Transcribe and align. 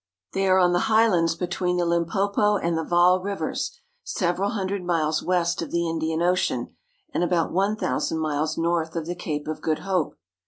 They 0.33 0.47
are 0.47 0.57
on 0.57 0.73
the 0.73 0.79
highlands 0.89 1.35
between 1.35 1.77
the 1.77 1.85
Lim 1.85 2.07
popo 2.07 2.57
and 2.57 2.75
the 2.75 2.83
Vaal 2.83 3.21
rivers, 3.21 3.77
several 4.03 4.49
hundred 4.49 4.83
miles 4.83 5.21
west 5.21 5.61
of 5.61 5.69
the 5.69 5.87
Indian 5.87 6.23
Ocean, 6.23 6.75
and 7.13 7.23
about 7.23 7.51
one 7.51 7.75
thousand 7.75 8.17
miles 8.17 8.57
north 8.57 8.95
of 8.95 9.05
the 9.05 9.13
Cape 9.13 9.47
of 9.47 9.61
Good 9.61 9.77
Hope. 9.85 10.15